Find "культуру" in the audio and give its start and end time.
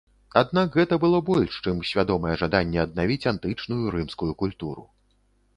4.45-4.83